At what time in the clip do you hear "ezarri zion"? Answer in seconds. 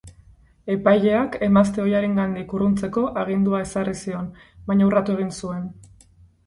3.69-4.35